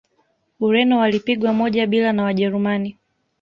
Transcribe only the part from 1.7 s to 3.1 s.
bila na wajerumani